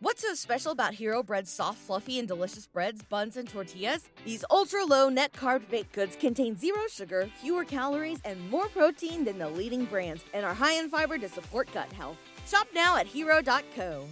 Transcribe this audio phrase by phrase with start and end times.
[0.00, 4.10] What's so special about Hero Bread's soft, fluffy, and delicious breads, buns, and tortillas?
[4.26, 9.24] These ultra low net carb baked goods contain zero sugar, fewer calories, and more protein
[9.24, 12.18] than the leading brands, and are high in fiber to support gut health.
[12.46, 14.06] Shop now at hero.co.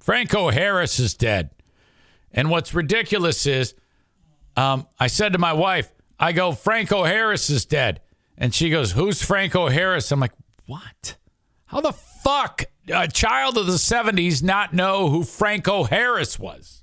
[0.00, 1.50] Franco Harris is dead.
[2.32, 3.74] And what's ridiculous is,
[4.56, 8.00] um, I said to my wife, I go, Franco Harris is dead.
[8.36, 10.10] And she goes, Who's Franco Harris?
[10.10, 10.32] I'm like,
[10.66, 11.16] What?
[11.66, 16.82] How the fuck a child of the 70s not know who Franco Harris was?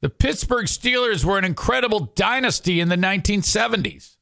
[0.00, 4.16] The Pittsburgh Steelers were an incredible dynasty in the 1970s.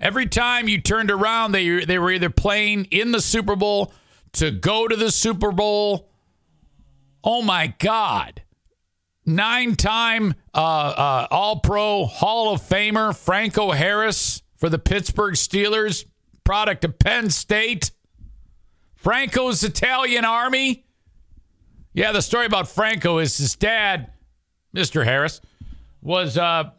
[0.00, 3.92] Every time you turned around, they, they were either playing in the Super Bowl
[4.32, 6.10] to go to the Super Bowl.
[7.24, 8.42] Oh my God.
[9.24, 16.04] Nine time uh, uh, All Pro Hall of Famer Franco Harris for the Pittsburgh Steelers,
[16.44, 17.90] product of Penn State.
[19.06, 20.84] Franco's Italian army.
[21.94, 24.10] Yeah, the story about Franco is his dad,
[24.74, 25.04] Mr.
[25.04, 25.40] Harris,
[26.02, 26.70] was uh,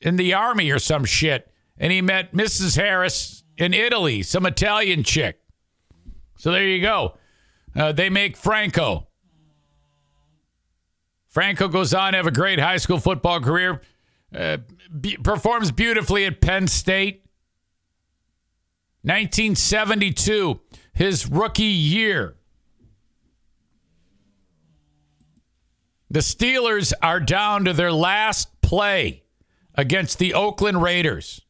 [0.00, 1.50] in the army or some shit.
[1.78, 2.76] And he met Mrs.
[2.76, 5.40] Harris in Italy, some Italian chick.
[6.36, 7.16] So there you go.
[7.74, 9.08] Uh, they make Franco.
[11.26, 13.82] Franco goes on to have a great high school football career,
[14.32, 14.58] uh,
[15.00, 17.24] be- performs beautifully at Penn State.
[19.02, 20.60] 1972,
[20.96, 22.36] his rookie year.
[26.08, 29.24] The Steelers are down to their last play
[29.74, 31.42] against the Oakland Raiders.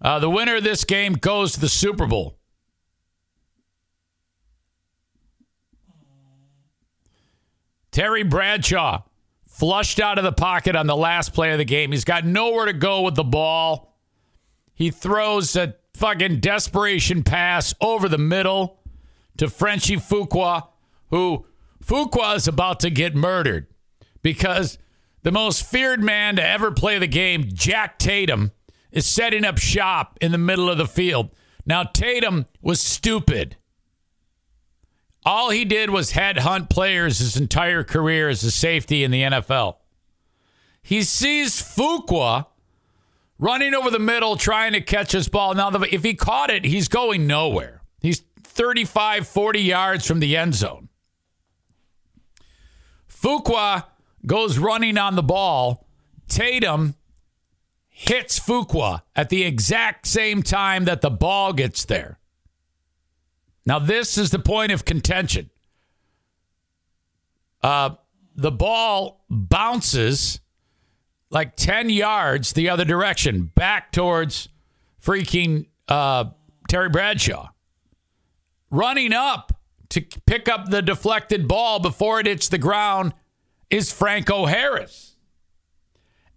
[0.00, 2.40] Uh, the winner of this game goes to the Super Bowl.
[7.92, 9.02] Terry Bradshaw
[9.46, 11.92] flushed out of the pocket on the last play of the game.
[11.92, 13.91] He's got nowhere to go with the ball.
[14.74, 18.80] He throws a fucking desperation pass over the middle
[19.36, 20.68] to Frenchie Fuqua,
[21.10, 21.46] who
[21.84, 23.66] Fuqua is about to get murdered
[24.22, 24.78] because
[25.22, 28.52] the most feared man to ever play the game, Jack Tatum,
[28.90, 31.30] is setting up shop in the middle of the field.
[31.64, 33.56] Now, Tatum was stupid.
[35.24, 39.76] All he did was headhunt players his entire career as a safety in the NFL.
[40.82, 42.46] He sees Fuqua
[43.42, 45.52] running over the middle trying to catch his ball.
[45.52, 47.82] Now, if he caught it, he's going nowhere.
[48.00, 50.88] He's 35, 40 yards from the end zone.
[53.10, 53.86] Fuqua
[54.24, 55.88] goes running on the ball.
[56.28, 56.94] Tatum
[57.88, 62.20] hits Fuqua at the exact same time that the ball gets there.
[63.66, 65.50] Now, this is the point of contention.
[67.60, 67.96] Uh,
[68.36, 70.41] the ball bounces
[71.32, 74.48] like 10 yards the other direction, back towards
[75.02, 76.26] freaking uh,
[76.68, 77.48] Terry Bradshaw.
[78.70, 79.52] Running up
[79.88, 83.12] to pick up the deflected ball before it hits the ground
[83.70, 85.16] is Franco Harris.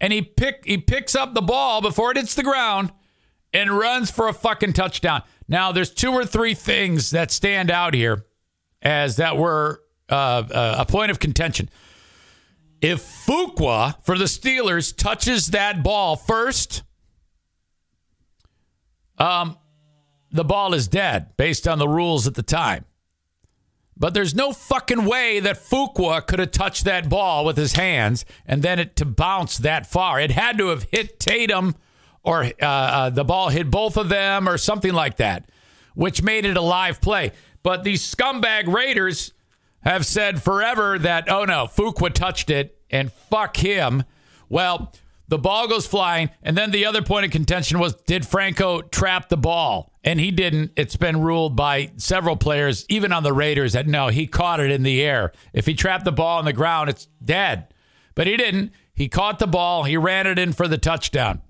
[0.02, 2.92] And he pick he picks up the ball before it hits the ground
[3.54, 5.24] and runs for a fucking touchdown.
[5.48, 8.26] Now, there's two or three things that stand out here
[8.82, 11.70] as that were uh, uh, a point of contention.
[12.86, 16.84] If Fuqua for the Steelers touches that ball first,
[19.18, 19.58] um,
[20.30, 22.86] the ball is dead based on the rules at the time.
[23.98, 28.24] But there's no fucking way that Fuqua could have touched that ball with his hands
[28.46, 30.20] and then it to bounce that far.
[30.22, 31.74] It had to have hit Tatum
[32.22, 35.50] or uh, uh, the ball hit both of them or something like that,
[35.96, 37.32] which made it a live play.
[37.64, 39.34] But these scumbag Raiders
[39.82, 44.04] have said forever that, oh no, Fuqua touched it and fuck him.
[44.50, 44.94] Well,
[45.28, 46.30] the ball goes flying.
[46.44, 49.92] And then the other point of contention was did Franco trap the ball?
[50.04, 50.72] And he didn't.
[50.76, 54.70] It's been ruled by several players, even on the Raiders, that no, he caught it
[54.70, 55.32] in the air.
[55.52, 57.74] If he trapped the ball on the ground, it's dead.
[58.14, 58.72] But he didn't.
[58.94, 61.42] He caught the ball, he ran it in for the touchdown.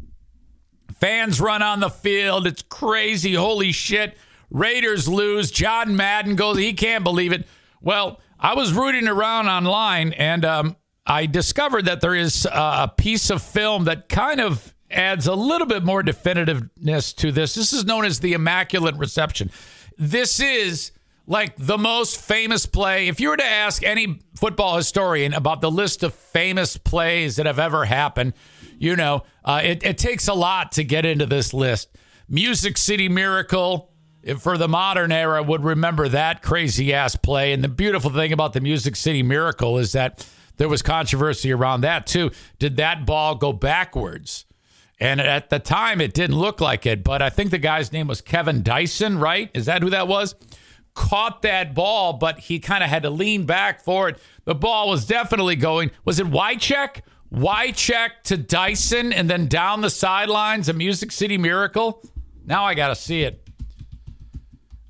[1.00, 2.48] Fans run on the field.
[2.48, 3.34] It's crazy.
[3.34, 4.18] Holy shit.
[4.50, 5.52] Raiders lose.
[5.52, 7.46] John Madden goes, he can't believe it.
[7.82, 10.76] Well, I was rooting around online and um,
[11.06, 15.68] I discovered that there is a piece of film that kind of adds a little
[15.68, 17.54] bit more definitiveness to this.
[17.56, 19.52] This is known as the Immaculate Reception.
[19.98, 20.92] This is
[21.28, 23.08] like the most famous play.
[23.08, 27.46] If you were to ask any football historian about the list of famous plays that
[27.46, 28.34] have ever happened,
[28.78, 31.96] you know, uh, it, it takes a lot to get into this list.
[32.28, 33.92] Music City Miracle,
[34.40, 37.54] for the modern era, would remember that crazy ass play.
[37.54, 41.82] And the beautiful thing about the Music City Miracle is that there was controversy around
[41.82, 42.32] that too.
[42.60, 44.46] Did that ball go backwards?
[45.00, 48.08] And at the time, it didn't look like it, but I think the guy's name
[48.08, 49.52] was Kevin Dyson, right?
[49.54, 50.36] Is that who that was?
[50.94, 54.18] Caught that ball, but he kind of had to lean back for it.
[54.46, 55.92] The ball was definitely going.
[56.06, 57.02] Was it Wycheck?
[57.34, 62.02] Wycheck to Dyson and then down the sidelines, a Music City Miracle?
[62.46, 63.46] Now I got to see it.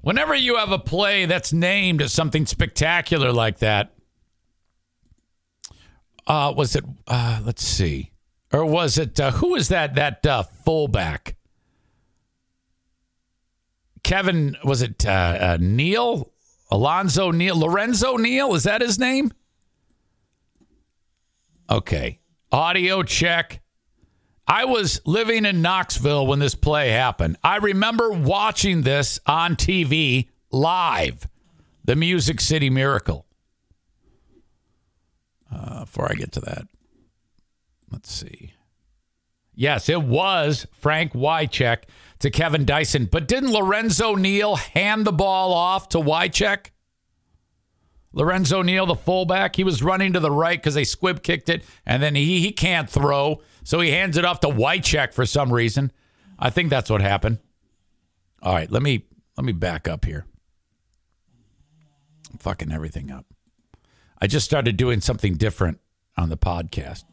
[0.02, 3.95] Whenever you have a play that's named as something spectacular like that,
[6.28, 6.84] uh, was it?
[7.08, 8.12] Uh, let's see,
[8.52, 9.20] or was it?
[9.20, 9.96] Uh, who was that?
[9.96, 11.36] That uh, fullback,
[14.04, 14.58] Kevin?
[14.64, 16.32] Was it uh, uh, Neal?
[16.72, 17.58] Alonzo Neal?
[17.60, 18.56] Lorenzo Neal?
[18.56, 19.32] Is that his name?
[21.70, 22.20] Okay,
[22.52, 23.62] audio check.
[24.48, 27.38] I was living in Knoxville when this play happened.
[27.44, 31.28] I remember watching this on TV live,
[31.84, 33.25] the Music City Miracle.
[35.54, 36.68] Uh, before I get to that,
[37.92, 38.54] let's see.
[39.54, 41.84] Yes, it was Frank Wycheck
[42.20, 46.72] to Kevin Dyson, but didn't Lorenzo Neal hand the ball off to Wycheck?
[48.12, 51.64] Lorenzo Neal, the fullback, he was running to the right because they squib kicked it,
[51.86, 55.52] and then he he can't throw, so he hands it off to Wycheck for some
[55.52, 55.92] reason.
[56.40, 57.40] I think that's what happened.
[58.42, 59.06] All right, let me
[59.38, 60.26] let me back up here.
[62.32, 63.26] I'm fucking everything up.
[64.22, 65.80] I just started doing something different
[66.18, 67.04] on the podcast.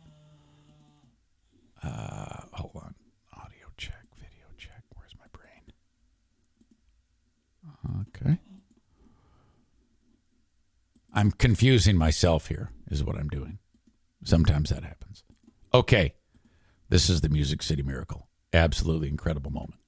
[1.82, 2.94] Uh, hold on.
[3.32, 4.84] Audio check, video check.
[4.94, 5.72] Where's my brain?
[8.08, 8.38] Okay.
[11.12, 13.58] I'm confusing myself here, is what I'm doing.
[14.24, 15.24] Sometimes that happens.
[15.74, 16.14] Okay.
[16.88, 18.28] This is the Music City Miracle.
[18.52, 19.80] Absolutely incredible moment.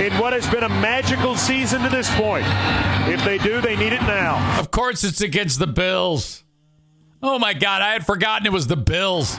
[0.00, 2.44] In what has been a magical season to this point.
[3.08, 4.58] If they do, they need it now.
[4.58, 6.44] Of course, it's against the Bills.
[7.22, 9.38] Oh my God, I had forgotten it was the Bills.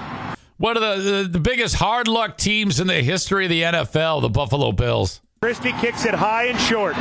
[0.57, 4.21] One of the, the, the biggest hard luck teams in the history of the NFL,
[4.21, 5.21] the Buffalo Bills.
[5.41, 6.95] Christie kicks it high and short.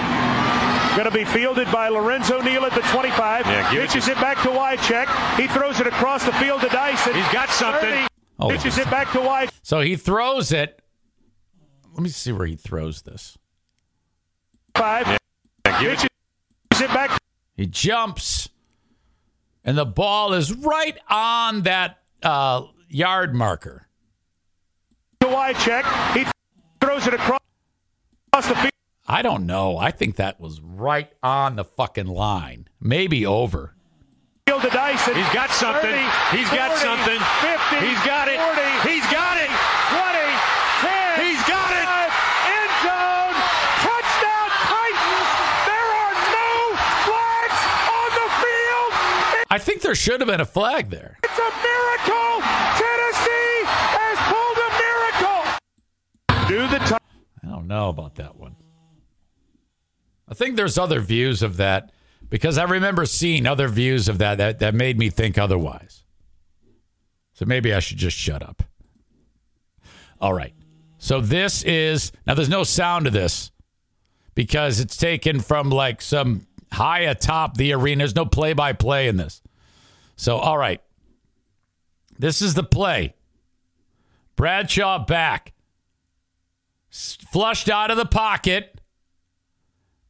[0.94, 3.46] Going to be fielded by Lorenzo Neal at the 25.
[3.46, 5.36] Yeah, give it pitches it, back to Wycheck.
[5.38, 7.14] He throws it across the field to Dyson.
[7.14, 7.90] He's got something.
[7.90, 8.06] 30.
[8.38, 8.58] Hold on.
[8.58, 9.50] pitches it back to Wycheck.
[9.62, 10.82] So he throws it.
[11.94, 13.38] Let me see where he throws this.
[14.86, 15.18] Five.
[15.80, 16.08] give it-
[16.70, 17.18] Pitches it back
[17.56, 18.50] He jumps,
[19.64, 23.88] and the ball is right on that uh, yard marker.
[25.20, 25.82] to Wycheck.
[26.14, 26.24] He
[26.80, 27.40] throws it across
[28.32, 28.70] the field.
[29.08, 29.76] I don't know.
[29.76, 33.74] I think that was right on the fucking line, maybe over.
[34.46, 35.16] Field to Dyson.
[35.16, 35.82] He's got something.
[35.82, 37.18] 30, He's got 40, something.
[37.42, 37.86] 50.
[37.88, 38.38] He's got it.
[38.38, 39.50] 40, He's got it.
[39.50, 40.30] 20,
[40.86, 41.26] 10.
[41.26, 41.82] He's got it.
[41.82, 42.12] five,
[42.46, 43.34] End zone.
[43.82, 45.30] Touchdown Titans.
[45.66, 46.50] There are no
[47.06, 47.60] flags
[47.90, 48.92] on the field.
[49.56, 51.16] I think there should have been a flag there.
[51.24, 52.42] It's a miracle.
[52.76, 54.70] Tennessee has pulled a
[56.36, 56.46] miracle.
[56.46, 57.00] Do the time.
[57.42, 58.54] I don't know about that one.
[60.28, 61.90] I think there's other views of that
[62.28, 66.04] because I remember seeing other views of that that, that made me think otherwise.
[67.32, 68.62] So maybe I should just shut up.
[70.20, 70.52] All right.
[70.98, 73.50] So this is now there's no sound to this
[74.34, 78.00] because it's taken from like some high atop the arena.
[78.00, 79.40] There's no play by play in this.
[80.16, 80.80] So, all right.
[82.18, 83.14] This is the play.
[84.34, 85.52] Bradshaw back
[86.90, 88.80] flushed out of the pocket,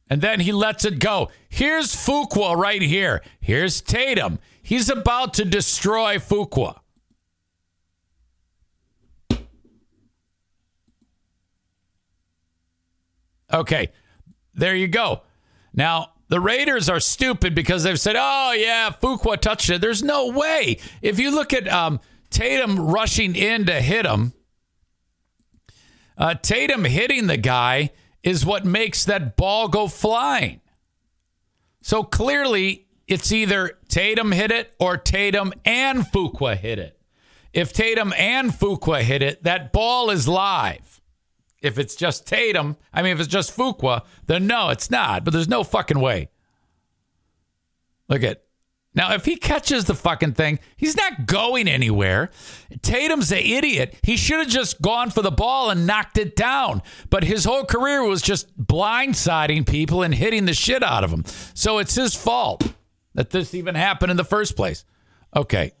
[0.09, 1.29] and then he lets it go.
[1.49, 3.21] Here's Fuqua right here.
[3.41, 4.39] Here's Tatum.
[4.61, 6.79] He's about to destroy Fuqua.
[13.51, 13.89] Okay,
[14.53, 15.21] there you go.
[15.73, 19.81] Now, the Raiders are stupid because they've said, oh, yeah, Fuqua touched it.
[19.81, 20.79] There's no way.
[21.01, 24.33] If you look at um, Tatum rushing in to hit him,
[26.17, 27.91] uh, Tatum hitting the guy
[28.23, 30.59] is what makes that ball go flying.
[31.81, 36.99] So clearly, it's either Tatum hit it or Tatum and Fuqua hit it.
[37.53, 40.96] If Tatum and Fuqua hit it, that ball is live.
[41.61, 45.23] If it's just Tatum, I mean, if it's just Fuqua, then no, it's not.
[45.23, 46.29] But there's no fucking way.
[48.09, 48.43] Look at
[48.93, 52.29] Now, if he catches the fucking thing, he's not going anywhere.
[52.81, 53.95] Tatum's an idiot.
[54.01, 56.81] He should have just gone for the ball and knocked it down.
[57.09, 61.25] But his whole career was just blindsiding people and hitting the shit out of them.
[61.53, 62.73] So it's his fault
[63.13, 64.85] that this even happened in the first place.
[65.35, 65.73] Okay.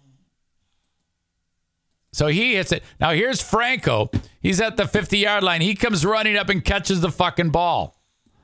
[2.11, 2.83] So he hits it.
[2.99, 4.09] Now here's Franco.
[4.41, 5.61] He's at the 50 yard line.
[5.61, 7.97] He comes running up and catches the fucking ball.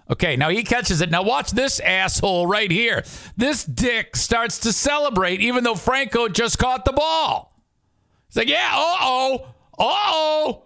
[0.10, 1.10] Okay, now he catches it.
[1.10, 3.04] Now watch this asshole right here.
[3.38, 7.58] This dick starts to celebrate even though Franco just caught the ball.
[8.28, 9.46] He's like, yeah, uh oh,
[9.80, 10.64] uh oh.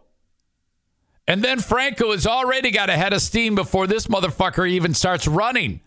[1.28, 5.28] And then Franco has already got a head of steam before this motherfucker even starts
[5.28, 5.82] running.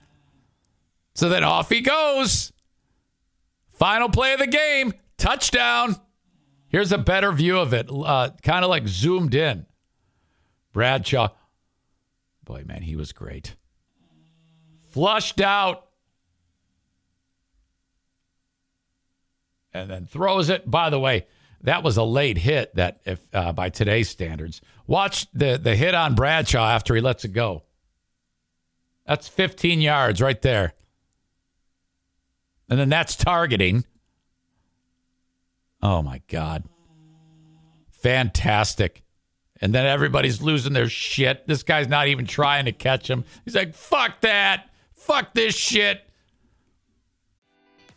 [1.15, 2.53] So then off he goes.
[3.71, 5.97] Final play of the game, touchdown.
[6.71, 9.67] Here's a better view of it, uh, kind of like zoomed in.
[10.73, 11.31] Bradshaw.
[12.45, 13.57] Boy, man, he was great.
[14.91, 15.87] Flushed out.
[19.75, 20.71] And then throws it.
[20.71, 21.27] By the way,
[21.63, 24.61] that was a late hit that if uh, by today's standards.
[24.87, 27.65] Watch the, the hit on Bradshaw after he lets it go.
[29.07, 30.75] That's 15 yards right there.
[32.69, 33.85] And then that's targeting.
[35.83, 36.65] Oh my God.
[37.91, 39.03] Fantastic.
[39.61, 41.47] And then everybody's losing their shit.
[41.47, 43.25] This guy's not even trying to catch him.
[43.45, 44.71] He's like, fuck that.
[44.95, 46.03] Fuck this shit.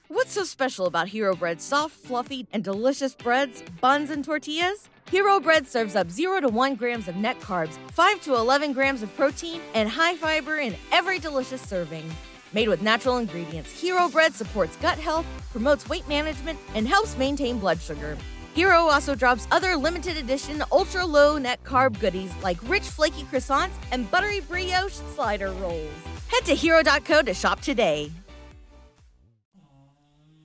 [0.09, 4.89] What's so special about Hero Bread's soft, fluffy, and delicious breads, buns, and tortillas?
[5.09, 9.01] Hero Bread serves up 0 to 1 grams of net carbs, 5 to 11 grams
[9.01, 12.09] of protein, and high fiber in every delicious serving.
[12.53, 17.57] Made with natural ingredients, Hero Bread supports gut health, promotes weight management, and helps maintain
[17.57, 18.15] blood sugar.
[18.53, 23.73] Hero also drops other limited edition ultra low net carb goodies like rich flaky croissants
[23.91, 25.89] and buttery brioche slider rolls.
[26.27, 28.11] Head to hero.co to shop today.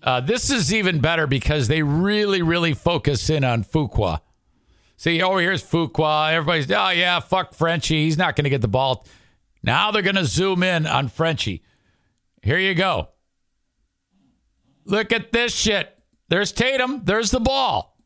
[0.02, 4.20] Uh, this is even better because they really, really focus in on Fuqua.
[4.96, 6.32] See, oh, here's Fuqua.
[6.32, 8.04] Everybody's, oh, yeah, fuck Frenchie.
[8.04, 9.04] He's not going to get the ball.
[9.62, 11.62] Now they're going to zoom in on Frenchie.
[12.42, 13.09] Here you go.
[14.85, 15.97] Look at this shit.
[16.28, 17.02] There's Tatum.
[17.04, 17.97] There's the ball.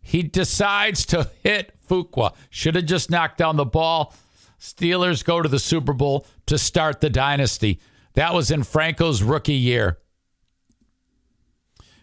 [0.00, 2.34] He decides to hit Fuqua.
[2.50, 4.14] Should have just knocked down the ball.
[4.58, 7.80] Steelers go to the Super Bowl to start the dynasty.
[8.14, 9.98] That was in Franco's rookie year.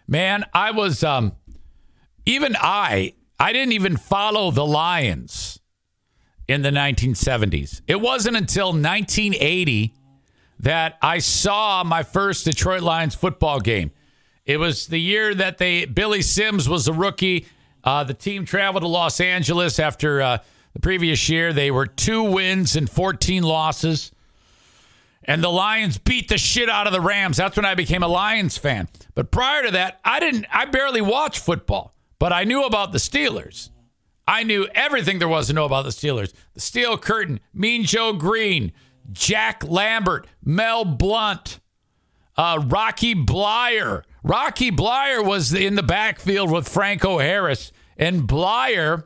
[0.07, 1.33] Man, I was um
[2.25, 5.56] even I I didn't even follow the Lions
[6.47, 7.81] in the 1970s.
[7.87, 9.93] It wasn't until 1980
[10.59, 13.91] that I saw my first Detroit Lions football game.
[14.45, 17.45] It was the year that they Billy Sims was a rookie.
[17.83, 20.37] Uh, the team traveled to Los Angeles after uh,
[20.73, 21.53] the previous year.
[21.53, 24.11] They were two wins and 14 losses.
[25.25, 27.35] And the Lions beat the shit out of the Rams.
[27.35, 28.87] That's when I became a Lions fan.
[29.13, 32.99] But prior to that, I didn't I barely watched football, but I knew about the
[32.99, 33.69] Steelers.
[34.27, 36.33] I knew everything there was to know about the Steelers.
[36.53, 38.73] The Steel Curtain, Mean Joe Greene,
[39.11, 41.59] Jack Lambert, Mel Blount,
[42.35, 44.03] uh, Rocky Bleier.
[44.23, 47.71] Rocky Bleier was in the backfield with Franco Harris.
[47.95, 49.05] And Bleier,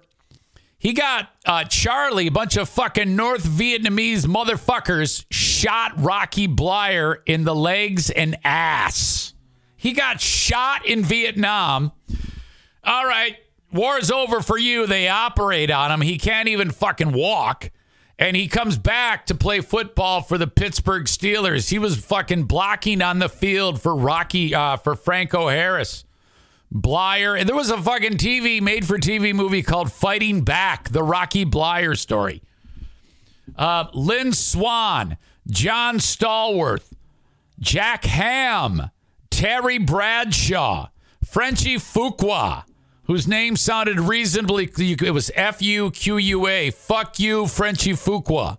[0.79, 7.43] he got uh, Charlie, a bunch of fucking North Vietnamese motherfuckers, shot Rocky Bleier in
[7.43, 9.33] the legs and ass.
[9.77, 11.91] He got shot in Vietnam.
[12.83, 13.37] All right,
[13.71, 14.87] war's over for you.
[14.87, 16.01] They operate on him.
[16.01, 17.71] He can't even fucking walk.
[18.19, 21.69] And he comes back to play football for the Pittsburgh Steelers.
[21.69, 26.05] He was fucking blocking on the field for Rocky, uh, for Franco Harris.
[26.73, 27.37] Bleier.
[27.37, 31.45] And there was a fucking TV made for TV movie called Fighting Back, the Rocky
[31.45, 32.41] Bleier story.
[33.55, 35.17] Uh, Lynn Swann,
[35.49, 36.93] John Stallworth,
[37.59, 38.91] Jack Ham,
[39.29, 40.89] Terry Bradshaw,
[41.25, 42.63] Frenchie Fuqua,
[43.03, 46.71] whose name sounded reasonably, it was F U Q U A.
[46.71, 48.57] Fuck you, Frenchie Fuqua.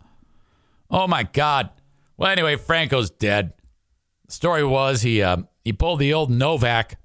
[0.91, 1.71] Oh my God.
[2.17, 3.55] Well, anyway, Franco's dead.
[4.27, 6.99] The story was he uh, he pulled the old Novak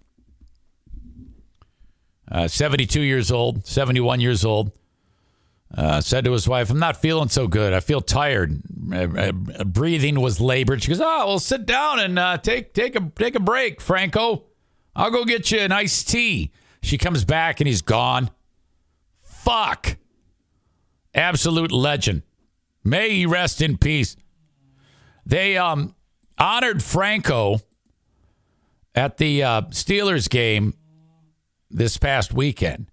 [2.31, 4.71] uh, 72 years old, 71 years old,
[5.75, 7.73] uh, said to his wife, I'm not feeling so good.
[7.73, 8.61] I feel tired.
[8.91, 9.31] Uh, uh,
[9.63, 10.83] breathing was labored.
[10.83, 14.43] She goes, Oh, well, sit down and uh, take, take, a, take a break, Franco.
[14.95, 16.51] I'll go get you an iced tea.
[16.87, 18.29] She comes back and he's gone.
[19.19, 19.97] Fuck.
[21.13, 22.21] Absolute legend.
[22.81, 24.15] May he rest in peace.
[25.25, 25.95] They um,
[26.37, 27.59] honored Franco
[28.95, 30.75] at the uh, Steelers game
[31.69, 32.89] this past weekend.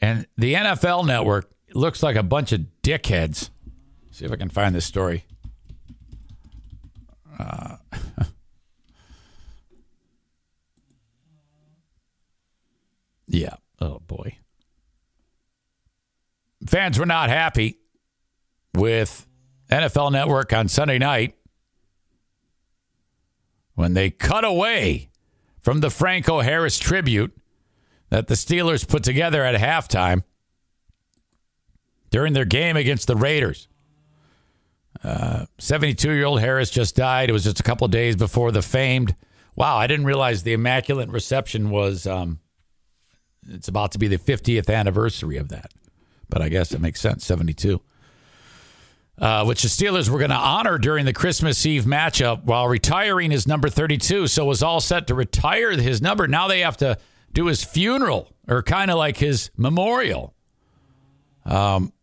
[0.00, 3.50] And the NFL network looks like a bunch of dickheads.
[4.10, 5.24] See if I can find this story.
[7.38, 7.76] Uh,
[13.36, 13.56] Yeah.
[13.82, 14.38] Oh, boy.
[16.66, 17.78] Fans were not happy
[18.74, 19.26] with
[19.70, 21.36] NFL Network on Sunday night
[23.74, 25.10] when they cut away
[25.60, 27.36] from the Franco Harris tribute
[28.08, 30.22] that the Steelers put together at halftime
[32.08, 33.68] during their game against the Raiders.
[35.58, 37.28] 72 uh, year old Harris just died.
[37.28, 39.14] It was just a couple days before the famed.
[39.54, 42.06] Wow, I didn't realize the Immaculate Reception was.
[42.06, 42.40] Um,
[43.48, 45.72] it's about to be the 50th anniversary of that.
[46.28, 47.24] But I guess it makes sense.
[47.24, 47.80] 72.
[49.18, 53.30] Uh, which the Steelers were going to honor during the Christmas Eve matchup while retiring
[53.30, 54.26] his number 32.
[54.26, 56.28] So was all set to retire his number.
[56.28, 56.98] Now they have to
[57.32, 60.34] do his funeral or kind of like his memorial.
[61.46, 61.94] Um,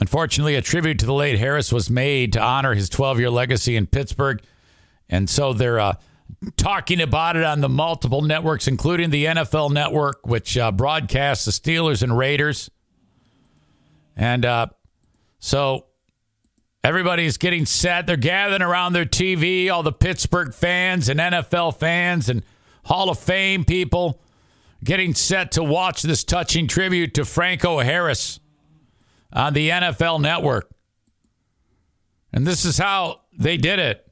[0.00, 3.76] unfortunately, a tribute to the late Harris was made to honor his 12 year legacy
[3.76, 4.42] in Pittsburgh.
[5.08, 5.94] And so they're uh,
[6.56, 11.52] talking about it on the multiple networks, including the NFL network, which uh, broadcasts the
[11.52, 12.70] Steelers and Raiders.
[14.16, 14.66] And uh,
[15.38, 15.86] so
[16.84, 18.06] everybody's getting set.
[18.06, 22.42] They're gathering around their TV, all the Pittsburgh fans and NFL fans and
[22.84, 24.20] Hall of Fame people
[24.82, 28.40] getting set to watch this touching tribute to Franco Harris
[29.32, 30.70] on the NFL network.
[32.32, 34.11] And this is how they did it.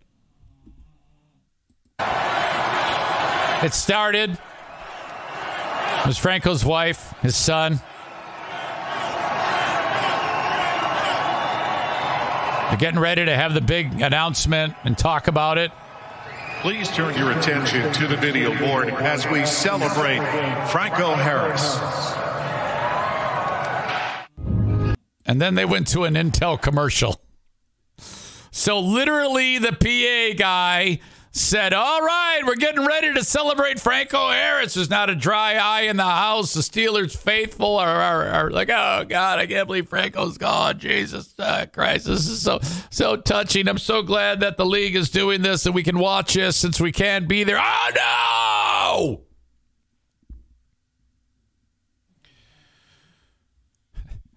[3.62, 4.30] It started.
[4.30, 7.80] It was Franco's wife, his son.
[12.68, 15.72] They're getting ready to have the big announcement and talk about it.
[16.62, 20.18] Please turn your attention to the video board as we celebrate
[20.68, 21.78] Franco Harris.
[25.26, 27.20] And then they went to an Intel commercial.
[28.50, 31.00] So literally, the PA guy
[31.40, 34.74] said, All right, we're getting ready to celebrate Franco Harris.
[34.74, 36.54] There's not a dry eye in the house.
[36.54, 40.78] The Steelers faithful are, are, are like, Oh, God, I can't believe Franco's gone.
[40.78, 42.06] Jesus uh, Christ.
[42.06, 43.68] This is so, so touching.
[43.68, 46.80] I'm so glad that the league is doing this and we can watch this since
[46.80, 47.60] we can't be there.
[47.60, 49.29] Oh, no!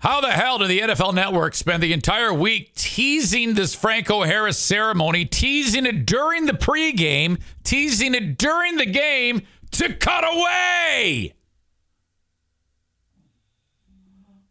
[0.04, 4.60] How the hell did the NFL Network spend the entire week teasing this Franco Harris
[4.60, 11.36] ceremony, teasing it during the pregame, teasing it during the game to cut away?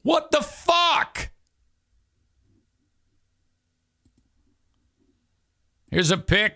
[0.01, 1.29] What the fuck?
[5.91, 6.55] Here's a pic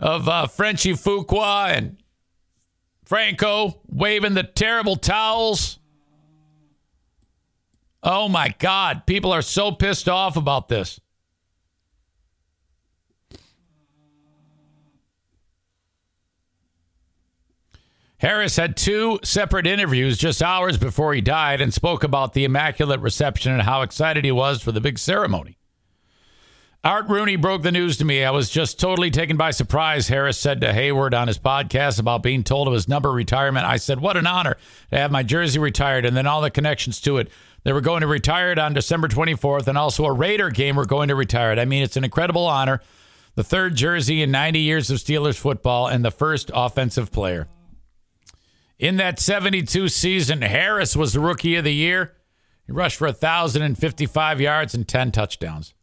[0.00, 1.98] of uh, Frenchie Fuqua and
[3.04, 5.78] Franco waving the terrible towels.
[8.02, 9.06] Oh my God.
[9.06, 11.00] People are so pissed off about this.
[18.18, 23.00] Harris had two separate interviews just hours before he died and spoke about the immaculate
[23.00, 25.56] reception and how excited he was for the big ceremony.
[26.82, 28.24] Art Rooney broke the news to me.
[28.24, 32.22] I was just totally taken by surprise, Harris said to Hayward on his podcast about
[32.22, 33.66] being told of his number retirement.
[33.66, 34.56] I said, What an honor
[34.90, 37.30] to have my jersey retired and then all the connections to it.
[37.64, 40.86] They were going to retire it on December 24th, and also a Raider game were
[40.86, 41.58] going to retire it.
[41.58, 42.80] I mean, it's an incredible honor.
[43.34, 47.48] The third jersey in 90 years of Steelers football and the first offensive player.
[48.78, 52.14] In that 72 season, Harris was the rookie of the year.
[52.66, 55.74] He rushed for 1,055 yards and 10 touchdowns.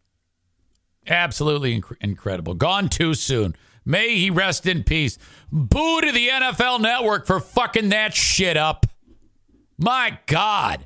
[1.08, 2.54] Absolutely inc- incredible.
[2.54, 3.56] Gone too soon.
[3.86, 5.18] May he rest in peace.
[5.52, 8.86] Boo to the NFL network for fucking that shit up.
[9.78, 10.86] My God.